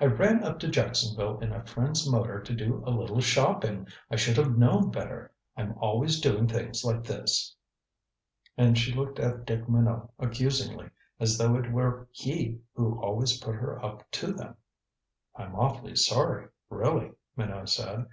[0.00, 3.86] "I ran up to Jacksonville in a friend's motor to do a little shopping.
[4.10, 5.30] I should have known better.
[5.58, 7.54] I'm always doing things like this."
[8.56, 10.88] And she looked at Dick Minot accusingly,
[11.20, 14.56] as though it were he who always put her up to them.
[15.36, 18.06] "I'm awfully sorry, really," Minot said.